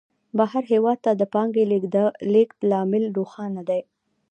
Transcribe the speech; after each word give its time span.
بهر 0.37 0.63
هېواد 0.73 0.97
ته 1.05 1.11
د 1.15 1.21
پانګې 1.33 1.63
د 1.95 1.97
لېږد 2.33 2.57
لامل 2.71 3.03
روښانه 3.17 3.61
دی 3.69 3.81